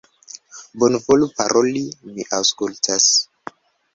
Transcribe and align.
Bonvolu 0.83 1.27
paroli, 1.41 1.83
mi 2.15 2.27
aŭskultas! 2.39 3.13